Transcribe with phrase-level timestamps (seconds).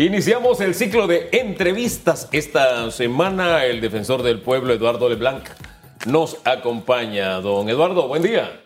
[0.00, 3.66] Iniciamos el ciclo de entrevistas esta semana.
[3.66, 5.44] El defensor del pueblo, Eduardo Leblanc,
[6.06, 7.34] nos acompaña.
[7.42, 8.62] Don Eduardo, buen día.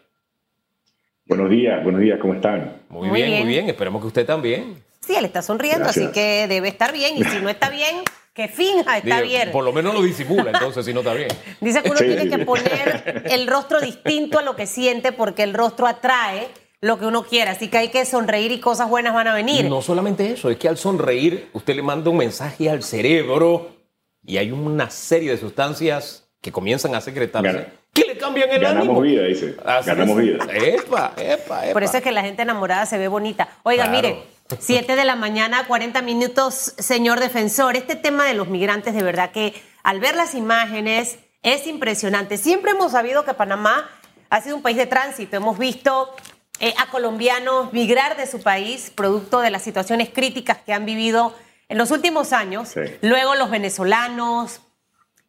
[1.27, 2.83] Buenos días, buenos días, ¿cómo están?
[2.89, 3.69] Muy, bien, muy bien.
[3.69, 4.77] Esperemos que usted también.
[5.01, 7.17] Sí, él está sonriendo, así que debe estar bien.
[7.19, 7.97] Y si no está bien,
[8.33, 9.51] que finja está bien.
[9.51, 11.31] Por lo menos lo disimula, entonces, si no está bien.
[11.61, 15.53] Dice que uno tiene que poner el rostro distinto a lo que siente porque el
[15.53, 16.47] rostro atrae
[16.85, 17.53] lo que uno quiera.
[17.53, 19.65] Así que hay que sonreír y cosas buenas van a venir.
[19.65, 23.71] No solamente eso, es que al sonreír usted le manda un mensaje al cerebro
[24.23, 27.69] y hay una serie de sustancias que comienzan a secretarse.
[27.91, 29.57] ¿Qué le cambian el Ganamos vida, dice.
[29.87, 30.47] Ganamos vida.
[30.53, 31.73] Epa, epa, epa.
[31.73, 33.49] Por eso es que la gente enamorada se ve bonita.
[33.63, 34.23] Oiga, mire,
[34.59, 37.77] 7 de la mañana, 40 minutos, señor defensor.
[37.77, 42.37] Este tema de los migrantes, de verdad que al ver las imágenes es impresionante.
[42.37, 43.89] Siempre hemos sabido que Panamá
[44.29, 45.37] ha sido un país de tránsito.
[45.37, 46.15] Hemos visto
[46.61, 51.35] eh, a colombianos migrar de su país producto de las situaciones críticas que han vivido
[51.69, 52.75] en los últimos años.
[53.01, 54.61] Luego los venezolanos.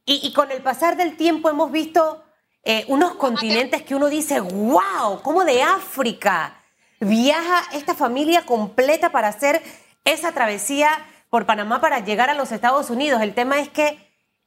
[0.08, 2.24] Y, con el pasar del tiempo hemos visto
[2.64, 6.62] eh, unos continentes que uno dice, wow, como de África
[7.00, 9.64] viaja esta familia completa para hacer
[10.04, 10.90] esa travesía
[11.32, 13.24] por Panamá para llegar a los Estados Unidos.
[13.24, 13.98] El tema es que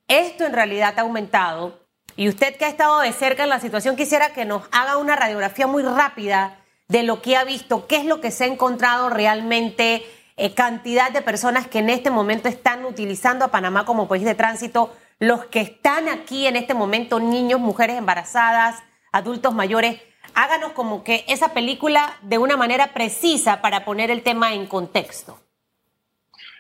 [0.07, 1.81] esto en realidad ha aumentado.
[2.17, 5.17] Y usted que ha estado de cerca en la situación, quisiera que nos haga una
[5.17, 6.59] radiografía muy rápida
[6.89, 10.05] de lo que ha visto, qué es lo que se ha encontrado realmente,
[10.37, 14.35] eh, cantidad de personas que en este momento están utilizando a Panamá como país de
[14.35, 20.01] tránsito, los que están aquí en este momento, niños, mujeres embarazadas, adultos mayores.
[20.35, 25.39] Háganos como que esa película de una manera precisa para poner el tema en contexto.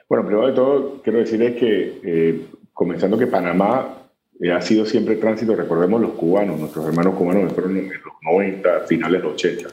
[0.09, 4.08] Bueno, primero de todo, quiero decirles que, eh, comenzando que Panamá
[4.41, 8.80] eh, ha sido siempre tránsito, recordemos los cubanos, nuestros hermanos cubanos fueron en los 90,
[8.86, 9.69] finales de los 80.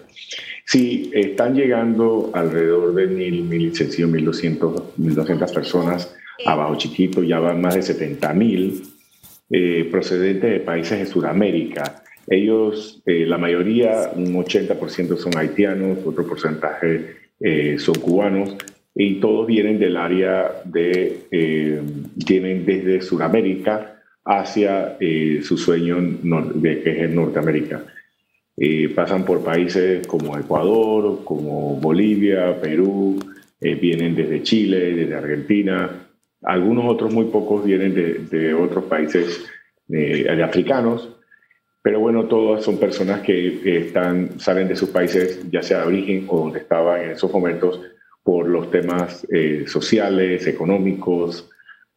[0.66, 7.62] Sí, están llegando alrededor de 1.000, 1.600, 1.200, 1.200 personas a Bajo Chiquito, ya van
[7.62, 8.82] más de 70.000
[9.52, 12.04] eh, procedentes de países de Sudamérica.
[12.28, 18.56] Ellos, eh, la mayoría, un 80% son haitianos, otro porcentaje eh, son cubanos,
[18.96, 21.82] y todos vienen del área de,
[22.16, 23.95] vienen desde Sudamérica
[24.26, 24.98] hacia
[25.44, 25.98] su sueño
[26.56, 27.84] de que es Norteamérica.
[28.58, 33.20] Eh, pasan por países como Ecuador, como Bolivia, Perú,
[33.60, 36.08] eh, vienen desde Chile, desde Argentina,
[36.42, 37.94] algunos otros muy pocos vienen
[38.30, 39.46] de, otros países
[39.90, 41.10] eh, africanos,
[41.82, 46.26] pero bueno, todas son personas que están, salen de sus países, ya sea de origen
[46.30, 47.82] o donde estaban en esos momentos,
[48.24, 49.28] por los temas
[49.68, 51.48] sociales, económicos,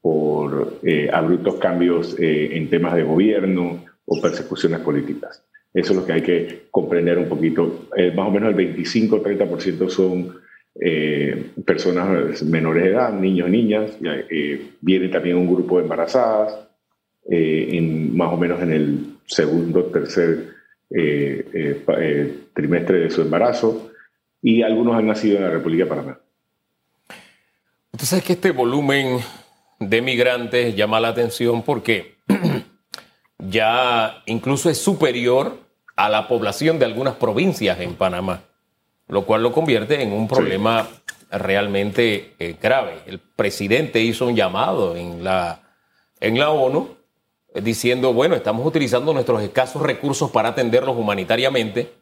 [0.00, 0.80] por
[1.12, 5.42] abruptos cambios en temas de gobierno o persecuciones políticas.
[5.72, 7.88] Eso es lo que hay que comprender un poquito.
[7.96, 10.36] Eh, más o menos el 25-30% son
[10.80, 13.90] eh, personas menores de edad, niños niñas.
[14.02, 16.66] Eh, viene también un grupo de embarazadas,
[17.30, 20.54] en, más o menos en el segundo, tercer
[22.54, 23.90] trimestre de su embarazo.
[24.40, 26.18] Y algunos han nacido en la República de Panamá.
[27.98, 29.18] Sabe que este volumen
[29.78, 32.16] de migrantes llama la atención porque
[33.38, 35.58] ya incluso es superior
[35.96, 38.42] a la población de algunas provincias en Panamá,
[39.08, 40.88] lo cual lo convierte en un problema
[41.30, 43.00] realmente eh, grave.
[43.06, 45.60] El presidente hizo un llamado en la,
[46.20, 46.96] en la ONU
[47.54, 51.94] eh, diciendo, bueno, estamos utilizando nuestros escasos recursos para atenderlos humanitariamente.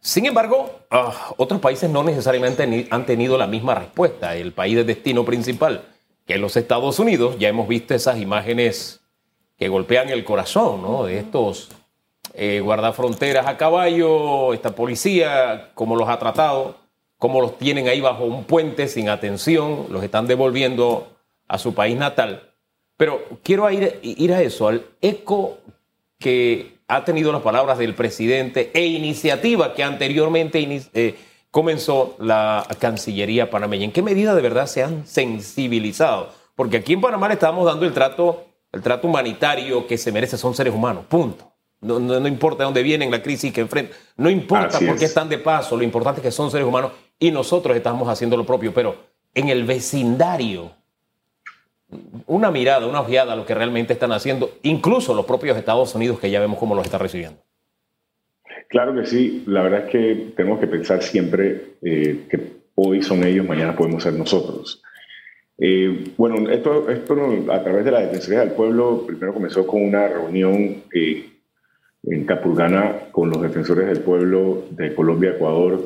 [0.00, 4.36] Sin embargo, ah, otros países no necesariamente han tenido la misma respuesta.
[4.36, 5.82] El país de destino principal,
[6.28, 9.00] que es los Estados Unidos, ya hemos visto esas imágenes
[9.58, 11.04] que golpean el corazón, ¿no?
[11.04, 11.70] De estos
[12.34, 16.76] eh, guardafronteras a caballo, esta policía, cómo los ha tratado,
[17.16, 21.16] cómo los tienen ahí bajo un puente sin atención, los están devolviendo
[21.48, 22.52] a su país natal.
[22.98, 25.56] Pero quiero ir, ir a eso, al eco
[26.18, 31.14] que ha tenido las palabras del presidente e iniciativa que anteriormente eh,
[31.58, 33.84] comenzó la Cancillería panameña.
[33.84, 36.28] ¿En qué medida de verdad se han sensibilizado?
[36.54, 40.38] Porque aquí en Panamá le estamos dando el trato, el trato humanitario que se merece,
[40.38, 41.50] son seres humanos, punto.
[41.80, 43.98] No, no, importa de dónde vienen, la crisis que enfrentan.
[44.16, 45.76] No importa por qué están de paso.
[45.76, 48.72] Lo importante es que son seres humanos y nosotros estamos haciendo lo propio.
[48.72, 48.94] Pero
[49.34, 50.70] en el vecindario,
[52.28, 56.20] una mirada, una ojeada a lo que realmente están haciendo, incluso los propios Estados Unidos,
[56.20, 57.40] que ya vemos cómo los está recibiendo.
[58.68, 59.44] Claro que sí.
[59.46, 62.40] La verdad es que tenemos que pensar siempre eh, que
[62.74, 64.82] hoy son ellos, mañana podemos ser nosotros.
[65.58, 67.16] Eh, bueno, esto, esto
[67.50, 71.30] a través de la Defensoría del Pueblo primero comenzó con una reunión eh,
[72.04, 75.82] en Capulgana con los defensores del pueblo de Colombia, Ecuador,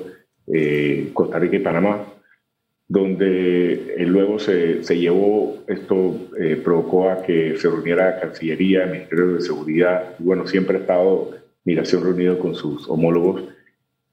[0.53, 2.07] eh, Costa Rica y Panamá.
[2.89, 9.35] donde eh, luego se, se, llevó, esto eh, provocó a que se reuniera Cancillería, Ministerio
[9.35, 11.31] de Seguridad, y bueno, siempre ha estado
[11.65, 13.43] Migración reunido con sus homólogos,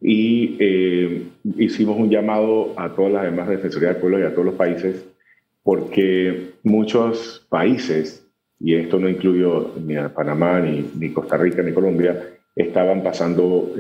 [0.02, 1.24] y eh,
[1.58, 5.06] hicimos un llamado a todas las demás Defensorías del Pueblo y a todos los países,
[5.64, 8.26] porque muchos países,
[8.60, 12.22] y esto no incluyó ni a Panamá, ni, ni Costa Rica, ni Colombia,
[12.56, 13.74] estaban pasando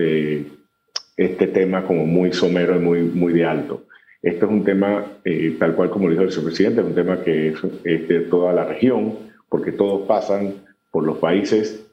[1.19, 3.83] este tema como muy somero y muy, muy de alto.
[4.21, 7.21] Esto es un tema, eh, tal cual como lo dijo el vicepresidente, es un tema
[7.21, 9.16] que es, de toda la región,
[9.50, 10.54] porque todos pasan
[10.92, 11.86] por los países.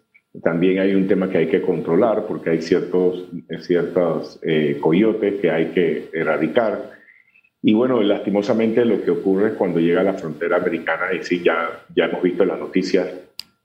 [0.43, 3.29] También hay un tema que hay que controlar, porque hay ciertos,
[3.61, 6.93] ciertos eh, coyotes que hay que erradicar.
[7.63, 11.85] Y bueno, lastimosamente lo que ocurre cuando llega a la frontera americana, y sí, ya,
[11.95, 13.09] ya hemos visto las noticias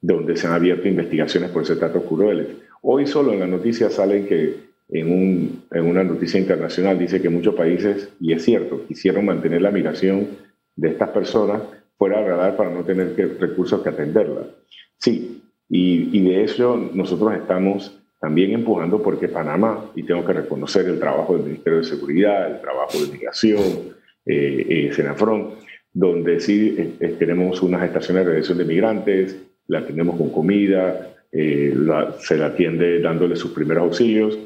[0.02, 2.48] donde se han abierto investigaciones por ese trato crueles.
[2.82, 7.30] Hoy solo en las noticias salen que en, un, en, una noticia internacional dice que
[7.30, 10.28] muchos países, y es cierto, quisieron mantener la migración
[10.76, 11.62] de estas personas
[11.98, 14.48] fuera de radar para no tener que, recursos que atenderla.
[14.98, 15.41] Sí,
[15.72, 21.00] y, y, de eso nosotros estamos también empujando porque Panamá, y tengo que reconocer el
[21.00, 23.64] trabajo del Ministerio de Seguridad, el trabajo de Migración,
[24.26, 25.56] eh, eh Senafrón,
[25.92, 29.38] donde sí eh, tenemos unas estaciones de recepción de migrantes,
[29.68, 31.74] la tenemos con comida, eh,
[32.20, 34.38] se la atiende dándole sus primeros auxilios,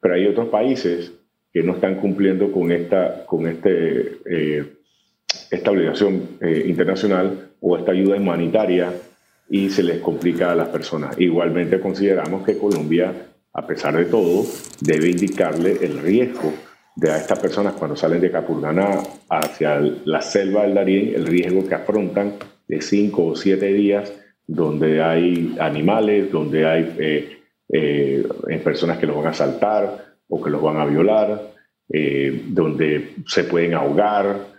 [0.00, 1.12] pero hay otros países
[1.52, 4.64] que no están cumpliendo con esta, con este, eh,
[5.50, 8.92] esta obligación eh, internacional o esta ayuda humanitaria
[9.48, 11.18] y se les complica a las personas.
[11.18, 13.12] Igualmente consideramos que Colombia,
[13.52, 14.44] a pesar de todo,
[14.80, 16.52] debe indicarle el riesgo
[16.96, 21.66] de a estas personas cuando salen de Capurganá hacia la selva del Darién, el riesgo
[21.66, 22.34] que afrontan
[22.66, 24.12] de cinco o siete días
[24.46, 27.38] donde hay animales, donde hay eh,
[27.68, 28.26] eh,
[28.62, 31.52] personas que los van a asaltar o que los van a violar,
[31.92, 34.56] eh, donde se pueden ahogar,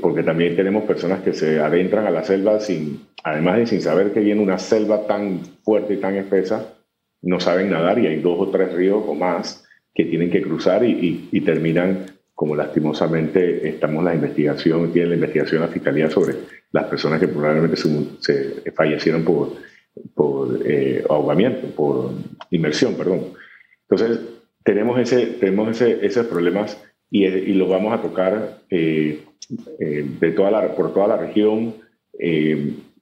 [0.00, 4.12] porque también tenemos personas que se adentran a la selva sin, además de sin saber
[4.12, 6.74] que viene una selva tan fuerte y tan espesa,
[7.22, 9.64] no saben nadar y hay dos o tres ríos o más
[9.94, 15.60] que tienen que cruzar y, y, terminan como lastimosamente estamos la investigación, tiene la investigación
[15.60, 16.36] la fiscalía sobre
[16.72, 19.52] las personas que probablemente se fallecieron por,
[20.14, 22.12] por eh, ahogamiento, por
[22.50, 23.32] inmersión, perdón.
[23.88, 24.20] Entonces,
[24.64, 29.20] tenemos, ese, tenemos ese, esos problemas y, y los vamos a tocar eh,
[29.80, 31.74] eh, de toda la, por toda la región.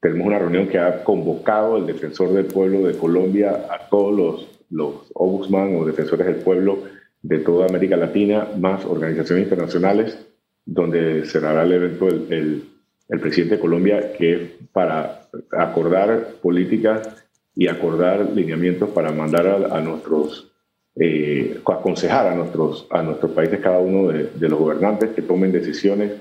[0.01, 4.49] Tenemos una reunión que ha convocado el defensor del pueblo de Colombia a todos los,
[4.71, 6.85] los ombudsman o defensores del pueblo
[7.23, 10.19] de toda América Latina, más organizaciones internacionales,
[10.65, 12.63] donde cerrará el evento el
[13.09, 14.41] el presidente de Colombia, que es
[14.73, 17.09] para acordar políticas
[17.55, 20.53] y acordar lineamientos para mandar a, nuestros,
[20.95, 26.13] eh, aconsejar a nuestros, a nuestros países, cada uno de, los gobernantes que tomen decisiones.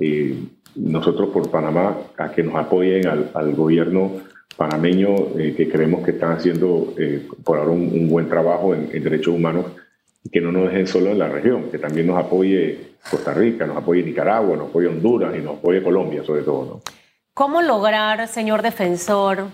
[0.00, 0.34] Eh,
[0.74, 4.12] nosotros por Panamá, a que nos apoyen al, gobierno
[4.56, 6.94] panameño, eh, que creemos que están haciendo
[7.44, 9.66] por ahora un, buen trabajo en, en derechos humanos
[10.24, 13.66] y que no nos dejen solo en la región, que también nos apoye Costa Rica,
[13.66, 16.64] nos apoya Nicaragua, nos apoya Honduras y nos apoya Colombia sobre todo.
[16.64, 16.80] ¿no?
[17.34, 19.48] ¿Cómo lograr, señor defensor,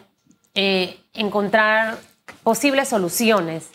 [0.55, 1.97] eh, encontrar
[2.43, 3.71] posibles soluciones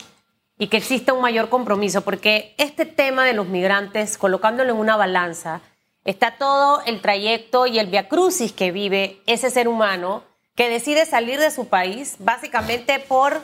[0.58, 2.02] y que exista un mayor compromiso?
[2.02, 5.62] Porque este tema de los migrantes, colocándolo en una balanza,
[6.04, 11.40] está todo el trayecto y el viacrucis que vive ese ser humano que decide salir
[11.40, 13.42] de su país básicamente por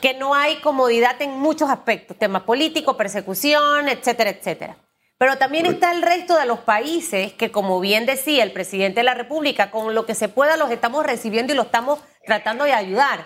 [0.00, 4.76] que no hay comodidad en muchos aspectos, tema político, persecución, etcétera, etcétera.
[5.18, 9.04] Pero también está el resto de los países que, como bien decía el presidente de
[9.04, 12.72] la República, con lo que se pueda los estamos recibiendo y los estamos tratando de
[12.72, 13.24] ayudar.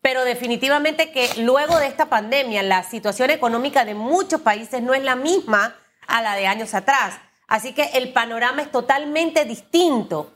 [0.00, 5.04] Pero definitivamente que luego de esta pandemia la situación económica de muchos países no es
[5.04, 5.76] la misma
[6.08, 7.20] a la de años atrás.
[7.46, 10.32] Así que el panorama es totalmente distinto.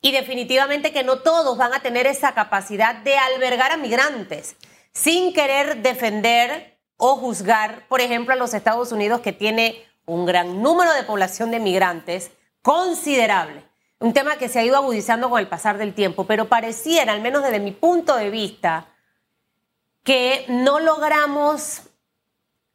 [0.00, 4.56] Y definitivamente que no todos van a tener esa capacidad de albergar a migrantes
[4.92, 10.62] sin querer defender o juzgar, por ejemplo, a los Estados Unidos que tiene un gran
[10.62, 12.30] número de población de migrantes
[12.62, 13.64] considerable.
[13.98, 17.22] Un tema que se ha ido agudizando con el pasar del tiempo, pero pareciera, al
[17.22, 18.88] menos desde mi punto de vista,
[20.02, 21.82] que no logramos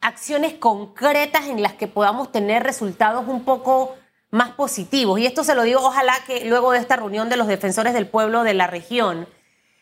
[0.02, 3.96] acciones concretas en las que podamos tener resultados un poco
[4.32, 5.20] más positivos.
[5.20, 8.08] Y esto se lo digo, ojalá que luego de esta reunión de los defensores del
[8.08, 9.28] pueblo de la región,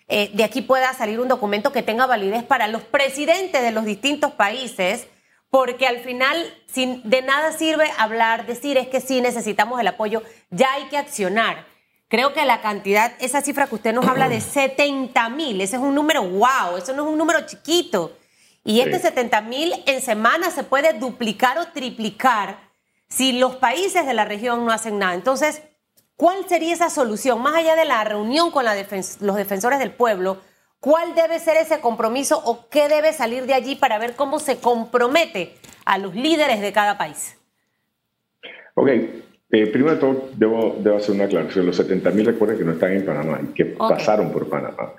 [0.08, 3.84] eh, de aquí pueda salir un documento que tenga validez para los presidentes de los
[3.84, 5.08] distintos países
[5.50, 10.24] porque al final sin, de nada sirve hablar, decir es que sí necesitamos el apoyo,
[10.50, 11.66] ya hay que accionar.
[12.10, 15.82] Creo que la cantidad, esa cifra que usted nos habla de 70 mil, ese es
[15.82, 18.18] un número wow, eso no es un número chiquito.
[18.68, 22.58] Y este 70 mil en semana se puede duplicar o triplicar
[23.08, 25.14] si los países de la región no hacen nada.
[25.14, 25.62] Entonces,
[26.18, 27.42] ¿cuál sería esa solución?
[27.42, 30.42] Más allá de la reunión con los defensores del pueblo,
[30.82, 34.58] ¿cuál debe ser ese compromiso o qué debe salir de allí para ver cómo se
[34.58, 35.56] compromete
[35.86, 37.38] a los líderes de cada país?
[38.74, 41.66] Ok, eh, primero de todo debo, debo, hacer una aclaración.
[41.66, 44.92] Los 70.000 recuerden que no están en Panamá y que pasaron por Panamá.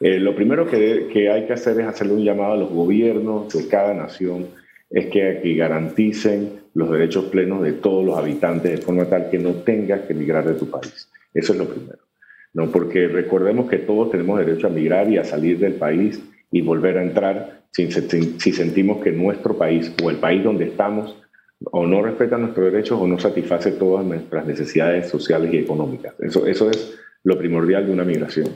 [0.00, 3.68] Eh, lo primero que, hay que hacer es hacerle un llamado a los gobiernos de
[3.68, 4.48] cada nación,
[4.90, 9.52] es que, garanticen los derechos plenos de todos los habitantes de forma tal que no
[9.52, 11.08] tengas que emigrar de tu país.
[11.32, 11.98] Eso es lo primero.
[12.52, 12.70] ¿no?
[12.70, 16.20] Porque recordemos que todos tenemos derecho a migrar y a salir del país
[16.50, 21.16] y volver a entrar si, si sentimos que nuestro país o el país donde estamos
[21.70, 26.14] o no respeta nuestros derechos o no satisface todas nuestras necesidades sociales y económicas.
[26.20, 28.48] Eso, eso es lo primordial de una migración.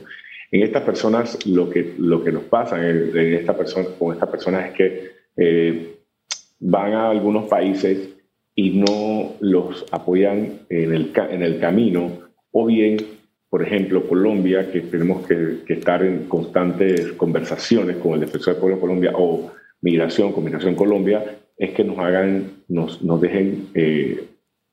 [0.51, 4.69] En estas personas lo que, lo que nos pasa en, esta persona, con estas personas
[4.69, 5.95] es que eh,
[6.59, 8.09] van a algunos países
[8.55, 12.97] y no los apoyan en el, en el camino, o bien,
[13.49, 18.75] por ejemplo, Colombia, que tenemos que, estar en constantes conversaciones con el defensor del pueblo
[18.75, 19.51] de Colombia, o
[19.81, 21.23] Migración, con Migración Colombia,
[21.57, 24.25] es que nos hagan, nos, nos dejen eh,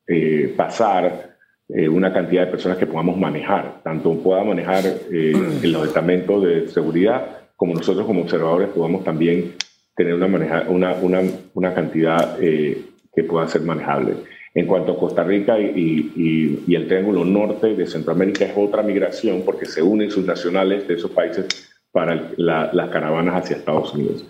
[0.07, 1.36] eh, pasar
[1.69, 7.37] eh, una cantidad de personas que podamos manejar, tanto pueda manejar el estamentos de seguridad,
[7.55, 9.55] como nosotros como observadores podamos también
[9.95, 10.27] tener una,
[10.69, 11.21] una, una,
[11.55, 12.81] una cantidad eh,
[13.13, 14.13] que pueda ser manejable.
[14.53, 19.41] En cuanto a Costa Rica y, y, el Triángulo Norte de Centroamérica es otra migración
[19.43, 21.47] porque se unen sus nacionales de esos países
[21.91, 24.25] para las caravanas hacia Estados Unidos.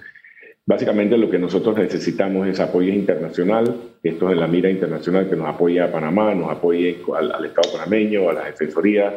[0.67, 5.47] Básicamente lo que nosotros necesitamos es apoyo internacional, esto es la mira internacional que nos
[5.47, 9.13] apoya a Panamá, nos apoye al, al Estado panameño, a las defensorías,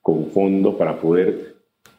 [0.00, 1.54] con fondos para poder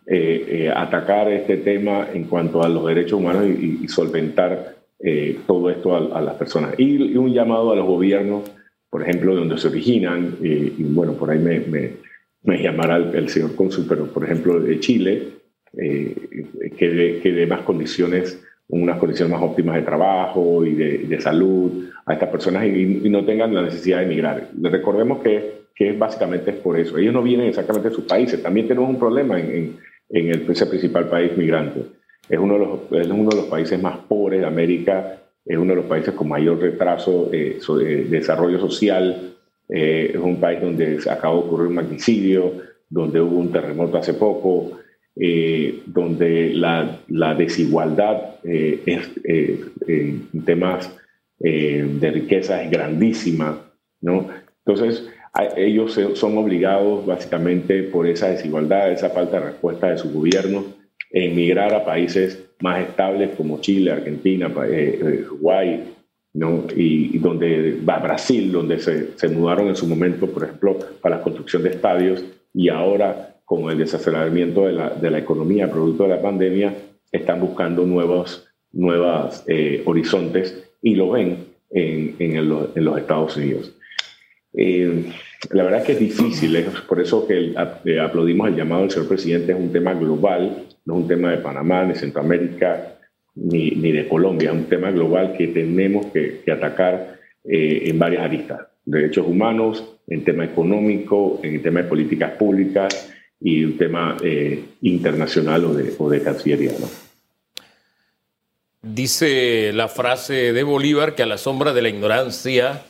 [0.08, 5.70] eh, eh, atacar este tema en cuanto a los derechos humanos y, solventar eh, todo
[5.70, 6.74] esto a, las personas.
[6.80, 8.44] Y, un llamado a los gobiernos,
[8.90, 13.56] por ejemplo, de donde se originan, y bueno, por ahí me, me, llamará el, señor
[13.56, 15.28] cónsul, pero por ejemplo de Chile,
[15.74, 21.86] que, de, que de más condiciones unas condiciones más óptimas de trabajo y de, salud
[22.06, 24.50] a estas personas y, no tengan la necesidad de emigrar.
[24.62, 26.98] Recordemos que, que básicamente es por eso.
[26.98, 28.42] Ellos no vienen exactamente de sus países.
[28.42, 29.78] También tenemos un problema en,
[30.10, 31.82] en el, ese principal país migrante.
[32.28, 35.74] Es uno, de los, es uno de los países más pobres de América, es uno
[35.74, 39.36] de los países con mayor retraso eh, de desarrollo social,
[39.70, 42.54] eh, es un país donde acaba de ocurrir un magnicidio,
[42.90, 44.80] donde hubo un terremoto hace poco,
[45.16, 50.96] eh, donde la, la desigualdad es, en temas
[51.40, 53.60] de riqueza es grandísima,
[54.02, 54.28] ¿no?
[54.66, 55.08] Entonces,
[55.58, 60.66] ellos son obligados básicamente por esa desigualdad, esa falta de respuesta de su gobierno,
[61.14, 65.94] a emigrar a países más estables como Chile, Argentina, eh, eh, Uruguay,
[66.34, 66.66] ¿no?
[66.76, 71.24] y, donde va Brasil, donde se, se, mudaron en su momento, por ejemplo, para la
[71.24, 76.10] construcción de estadios, y ahora con el desaceleramiento de la, de la economía producto de
[76.10, 76.74] la pandemia,
[77.12, 82.50] están buscando nuevos nuevas, eh, horizontes y lo ven en, en, en
[82.86, 83.72] los Estados Unidos.
[84.54, 85.06] Eh,
[85.52, 87.54] la verdad es que es difícil, es por eso que
[87.86, 91.32] eh, aplaudimos el llamado del señor presidente, es un tema global, no es un tema
[91.32, 92.98] de Panamá, ni Centroamérica,
[93.36, 98.24] ni, ni de Colombia, es un tema global que tenemos que, atacar eh, en varias
[98.24, 104.18] aristas, derechos humanos, en tema económico, en el tema de políticas públicas y un tema
[104.82, 106.74] internacional o de, o de cancillería.
[106.80, 106.90] ¿no?
[108.82, 112.86] Dice la frase de Bolívar que a la sombra de la ignorancia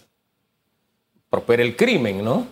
[1.29, 2.47] prospera el crimen, ¿no?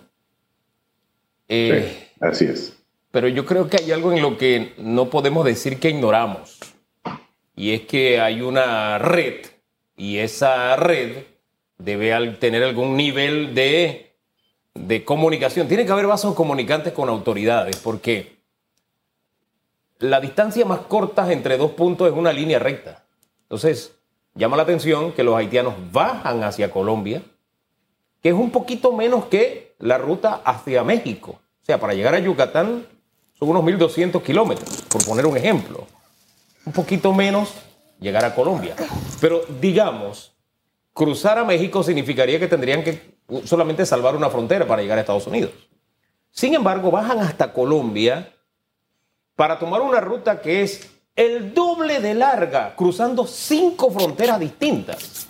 [1.50, 2.78] Eh, así es.
[3.12, 6.58] Pero yo creo que hay algo en lo que no podemos decir que ignoramos.
[7.56, 9.46] Y es que hay una red
[9.98, 11.24] y esa red
[11.78, 14.13] debe tener algún nivel de,
[14.74, 15.68] de comunicación.
[15.68, 18.38] Tiene que haber vasos comunicantes con autoridades porque
[20.00, 23.04] la distancia más corta entre dos puntos es una línea recta.
[23.44, 23.96] Entonces,
[24.36, 27.22] llama la atención que los haitianos bajan hacia Colombia
[28.24, 31.42] que es un poquito menos que la ruta hacia México.
[31.62, 32.88] O sea, para llegar a Yucatán
[33.38, 35.86] son unos 1.200 kilómetros, por poner un ejemplo.
[36.66, 37.54] Un poquito menos
[38.00, 38.76] llegar a Colombia.
[39.20, 40.32] Pero digamos,
[40.94, 43.13] cruzar a México significaría que tendrían que
[43.46, 45.52] solamente salvar una frontera para llegar a Estados Unidos.
[46.32, 48.34] Sin embargo, bajan hasta Colombia
[49.36, 55.28] para tomar una ruta que es el doble de larga, cruzando cinco fronteras distintas.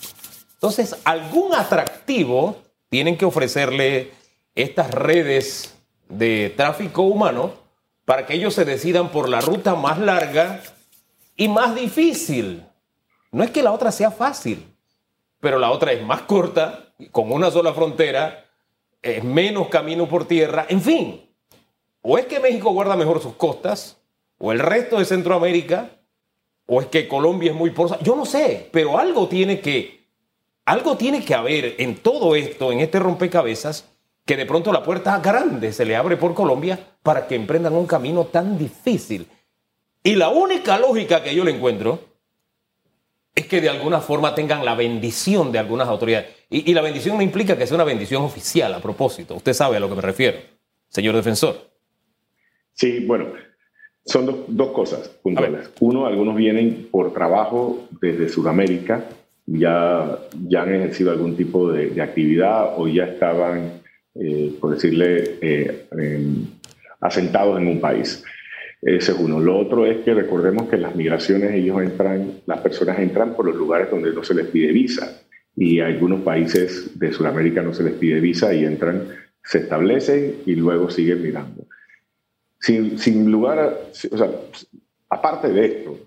[0.53, 2.57] Entonces, algún atractivo
[2.89, 4.11] tienen que ofrecerle
[4.55, 5.75] estas redes
[6.07, 7.53] de tráfico humano
[8.05, 10.61] para que ellos se decidan por la ruta más larga
[11.35, 12.65] y más difícil.
[13.31, 14.72] No es que la otra sea fácil,
[15.43, 18.45] pero la otra es más corta, con una sola frontera,
[19.01, 21.29] es menos camino por tierra, en fin.
[22.01, 24.01] O es que México guarda mejor sus costas,
[24.37, 25.99] o el resto de Centroamérica,
[26.65, 27.99] o es que Colombia es muy porosa.
[28.01, 30.07] Yo no sé, pero algo tiene que,
[30.63, 33.89] algo tiene que haber en todo esto, en este rompecabezas,
[34.25, 37.85] que de pronto la puerta grande se le abre por Colombia para que emprendan un
[37.85, 39.27] camino tan difícil.
[40.05, 42.12] Y la única lógica que yo le encuentro
[43.35, 46.27] es que de alguna forma tengan la bendición de algunas autoridades.
[46.49, 49.35] Y, la bendición no implica que sea una bendición oficial a propósito.
[49.35, 50.37] Usted sabe a lo que me refiero,
[50.89, 51.57] señor defensor.
[52.73, 53.33] Sí, bueno,
[54.05, 55.71] son dos cosas puntuales.
[55.79, 59.05] Uno, algunos vienen por trabajo desde Sudamérica,
[59.47, 63.81] ya, ya han ejercido algún tipo de, actividad o ya estaban,
[64.15, 65.87] eh, por decirle, eh,
[67.01, 68.23] asentados en un país.
[68.85, 69.39] Ese es uno.
[69.39, 73.55] Lo otro es que recordemos que las migraciones, ellos entran, las personas entran por los
[73.55, 75.21] lugares donde no se les pide visa.
[75.55, 79.07] Y a algunos países de Sudamérica no se les pide visa y entran,
[79.41, 81.67] se establecen y luego siguen mirando.
[82.59, 84.29] Sin, sin lugar a, o sea,
[85.09, 85.99] aparte de esto,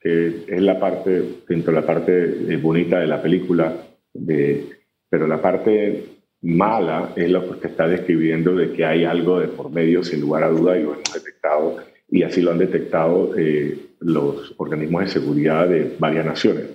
[0.00, 3.76] que es la parte, dentro de la parte eh, bonita de la película,
[4.12, 4.66] de,
[5.08, 6.04] pero la parte
[6.42, 10.44] mala es lo que está describiendo de que hay algo de por medio, sin lugar
[10.44, 15.08] a duda, y lo hemos detectado y así lo han detectado eh, los organismos de
[15.08, 16.66] seguridad de varias naciones.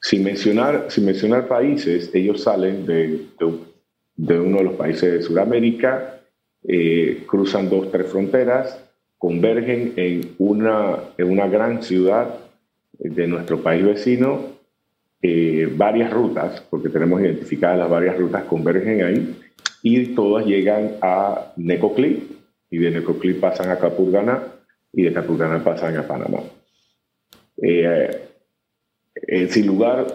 [0.00, 3.26] Sin mencionar, sin mencionar países, ellos salen de,
[4.16, 6.20] de, uno de los países de Sudamérica,
[6.64, 8.84] eh, cruzan dos, tres fronteras,
[9.16, 12.34] convergen en una, en una gran ciudad
[12.98, 14.58] de nuestro país vecino,
[15.20, 19.36] eh, varias rutas, porque tenemos identificadas las varias rutas, convergen ahí
[19.82, 22.37] y todas llegan a Necoclí,
[22.70, 24.42] y de Necoclí pasan a Capurganá
[24.92, 26.40] y de Capurganá pasan a Panamá.
[27.60, 28.10] Eh,
[29.26, 30.06] eh, sin lugar,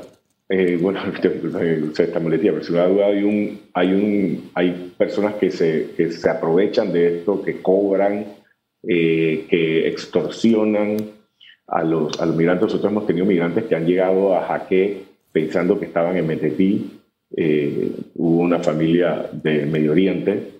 [0.50, 1.00] eh, bueno,
[1.94, 6.12] se está molestía, pero sin lugar hay, un, hay, un, hay personas que se, que
[6.12, 8.26] se aprovechan de esto, que cobran,
[8.86, 10.98] que extorsionan
[11.68, 12.64] a los, a los migrantes.
[12.64, 17.00] Nosotros hemos tenido migrantes que han llegado a Jaque pensando que estaban en Metetí.
[18.16, 20.53] hubo una familia de Medio Oriente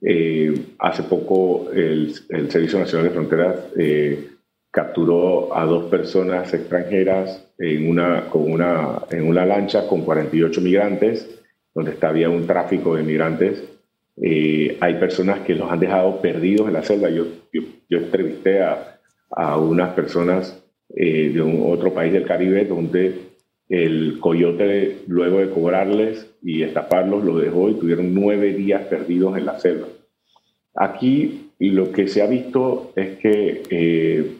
[0.00, 2.14] eh, hace poco el,
[2.50, 4.28] Servicio Nacional de Fronteras eh,
[4.70, 11.28] capturó a dos personas extranjeras en una, con una, en una lancha con 48 migrantes,
[11.74, 13.62] donde había un tráfico de migrantes.
[14.22, 17.10] Eh, hay personas que los han dejado perdidos en la celda.
[17.10, 23.14] Yo, yo, entrevisté a, a, unas personas de un, otro país del Caribe donde
[23.68, 29.46] el coyote, luego de cobrarles y estaparlos, lo dejó y tuvieron nueve días perdidos en
[29.46, 29.88] la selva.
[30.74, 34.32] Aquí lo que se ha visto es que eh,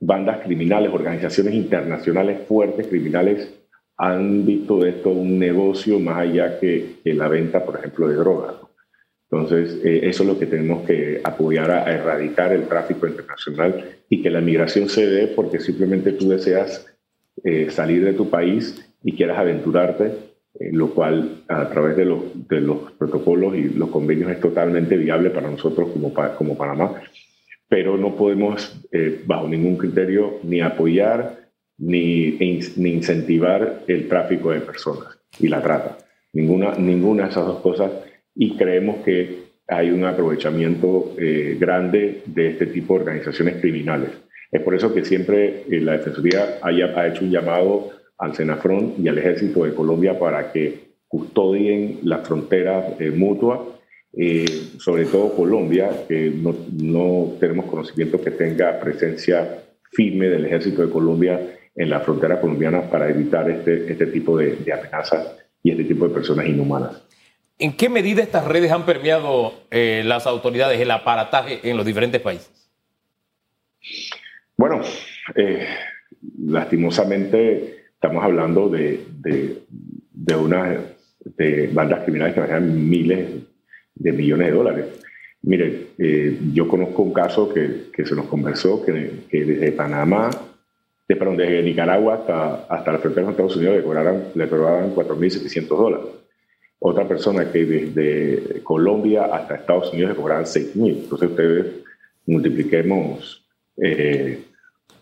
[0.00, 3.52] bandas criminales, organizaciones internacionales fuertes, criminales,
[3.98, 8.56] han visto esto un negocio más allá que, la venta, por ejemplo, de drogas.
[9.30, 14.22] Entonces, eh, eso es lo que tenemos que apoyar a, erradicar el tráfico internacional y
[14.22, 16.86] que la migración se dé porque simplemente tú deseas
[17.44, 20.06] eh, salir de tu país y quieras aventurarte,
[20.58, 24.96] eh, lo cual a través de los, de los protocolos y los convenios es totalmente
[24.96, 27.02] viable para nosotros como, como Panamá,
[27.68, 32.32] pero no podemos eh, bajo ningún criterio ni apoyar ni,
[32.76, 35.98] ni, incentivar el tráfico de personas y la trata.
[36.32, 37.92] Ninguna, ninguna de esas dos cosas
[38.34, 41.14] y creemos que hay un aprovechamiento
[41.58, 44.10] grande de este tipo de organizaciones criminales.
[44.50, 49.08] Es por eso que siempre eh, la Defensoría ha hecho un llamado al Senafrón y
[49.08, 53.60] al Ejército de Colombia para que custodien las fronteras eh, mutuas,
[54.12, 54.46] eh,
[54.78, 60.92] sobre todo Colombia, que no, no, tenemos conocimiento que tenga presencia firme del Ejército de
[60.92, 61.40] Colombia
[61.74, 66.14] en la frontera colombiana para evitar este, este tipo de, amenazas y este tipo de
[66.14, 67.02] personas inhumanas.
[67.58, 72.50] ¿En qué medida estas redes han permeado las autoridades, el aparataje en los diferentes países?
[74.56, 74.80] Bueno,
[75.34, 75.66] eh,
[76.46, 79.62] lastimosamente estamos hablando de, de,
[80.12, 83.28] de bandas criminales que manejan miles
[83.94, 84.86] de millones de dólares.
[85.42, 88.92] Mire, eh, yo conozco un caso que, que se nos conversó que,
[89.30, 90.30] desde Panamá,
[91.08, 94.94] de, perdón, desde Nicaragua hasta, hasta la frontera con Estados Unidos le cobraban, le cobraban
[94.94, 96.06] 4.700 dólares.
[96.78, 101.02] Otra persona que desde Colombia hasta Estados Unidos le cobraban 6.000.
[101.02, 101.66] Entonces ustedes
[102.26, 104.45] multipliquemos eh,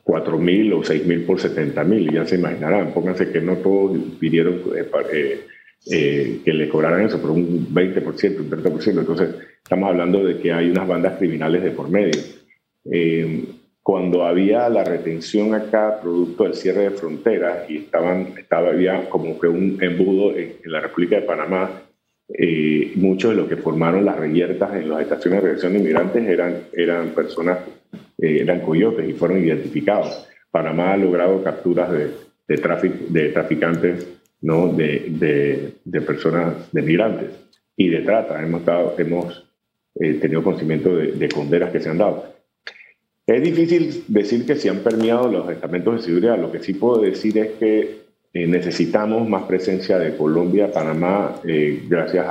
[0.04, 2.92] 4.000 o 6.000 por 70.000, ya se imaginarán.
[2.92, 5.40] Pónganse que no todos pidieron eh, eh,
[5.90, 9.00] eh, que le cobraran eso, pero un 20%, un 30%.
[9.00, 9.30] Entonces,
[9.62, 12.20] estamos hablando de que hay unas bandas criminales de por medio.
[13.82, 19.38] cuando había la retención acá producto del cierre de fronteras y estaban, estaba, había como
[19.38, 21.82] que un embudo en, la República de Panamá,
[22.96, 26.60] muchos de los que formaron las reyertas en las estaciones de recepción de inmigrantes eran,
[26.72, 27.58] eran personas,
[28.18, 30.26] eh, eran coyotes y fueron identificados.
[30.50, 32.10] Panamá ha logrado capturas de,
[32.48, 32.56] de,
[33.08, 34.06] de traficantes
[34.44, 34.68] ¿no?
[34.68, 37.30] de, de, personas, de migrantes
[37.76, 38.40] y de trata.
[38.42, 38.62] Hemos,
[38.98, 39.46] hemos
[39.94, 42.34] eh, tenido conocimiento de, condenas que se han dado.
[43.26, 46.38] Es difícil decir que se han permeado los estamentos de seguridad.
[46.38, 50.70] Lo que sí puedo decir es que eh, necesitamos más presencia de Colombia.
[50.70, 52.26] Panamá, eh, gracias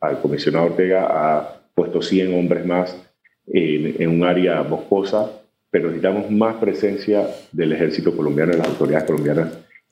[0.00, 2.96] al comisionado Ortega, ha puesto 100 hombres más
[3.52, 5.30] en, en, un área boscosa,
[5.70, 9.48] pero necesitamos más presencia del ejército colombiano, de las autoridades colombianas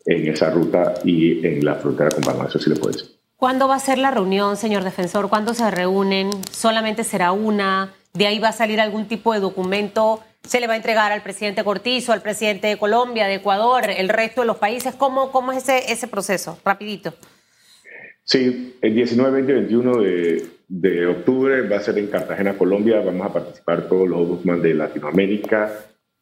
[0.06, 2.46] en esa ruta y en la frontera con Panamá.
[2.48, 3.10] Eso sí le puedo decir.
[3.36, 5.28] ¿Cuándo va a ser la reunión, señor defensor?
[5.28, 6.30] ¿Cuándo se reúnen?
[6.50, 7.92] ¿Solamente será una?
[8.14, 10.20] ¿De ahí va a salir algún tipo de documento?
[10.42, 14.08] ¿Se le va a entregar al presidente Cortizo, al presidente de Colombia, de Ecuador, el
[14.08, 14.94] resto de los países?
[14.94, 16.58] ¿Cómo, cómo es ese, ese proceso?
[16.64, 17.12] Rapidito.
[18.24, 23.00] Sí, el 19, 20 y 21 de, de, octubre va a ser en Cartagena, Colombia.
[23.00, 25.72] Vamos a participar todos los ombudsman de Latinoamérica,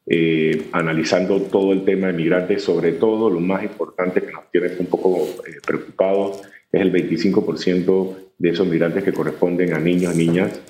[0.07, 4.69] eh, analizando todo el tema de migrantes, sobre todo lo más importante que nos tiene
[4.79, 6.43] un poco eh, preocupados
[6.75, 10.61] es el 25% de esos migrantes que corresponden a niños, niñas,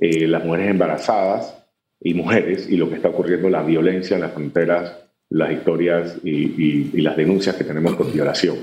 [0.00, 1.54] eh, las mujeres embarazadas
[2.00, 4.96] y mujeres, y lo que está ocurriendo, la violencia en las fronteras,
[5.28, 8.56] las historias y, las denuncias que tenemos por violación.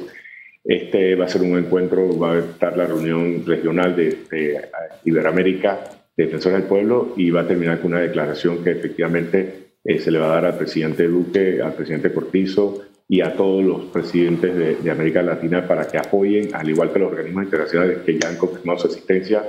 [0.68, 4.62] Este va a ser un encuentro, va a estar la reunión regional de, de
[5.06, 5.80] Iberoamérica,
[6.16, 10.20] Defensores del Pueblo, y va a terminar con una declaración que efectivamente eh, se le
[10.20, 14.92] va a dar al presidente Duque, al presidente Cortizo y a todos los presidentes de,
[14.92, 18.80] América Latina para que apoyen, al igual que los organismos internacionales que ya han confirmado
[18.80, 19.42] su existencia,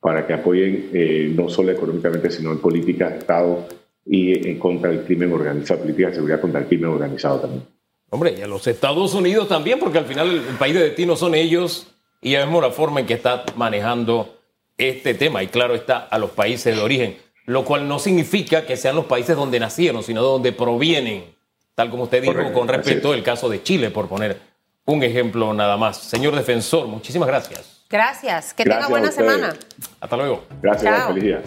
[0.00, 3.68] para que apoyen eh, no solo económicamente, sino en políticas de Estado
[4.06, 7.73] y en contra del crimen organizado, políticas de seguridad contra el crimen organizado también.
[8.14, 11.34] Hombre, y a los Estados Unidos también, porque al final el país de destino son
[11.34, 11.88] ellos
[12.20, 14.36] y ya vemos la forma en que está manejando
[14.78, 15.42] este tema.
[15.42, 19.04] Y claro está a los países de origen lo cual no significa que sean los
[19.06, 21.34] países donde nacieron, sino de donde provienen,
[21.74, 24.40] tal como usted dijo con respecto al caso de Chile, por poner
[24.86, 25.98] un ejemplo nada más.
[25.98, 27.82] Señor defensor, muchísimas gracias.
[27.90, 29.54] Gracias, que tenga buena semana.
[30.00, 30.44] Hasta luego.
[30.62, 31.42] Gracias, feliz día.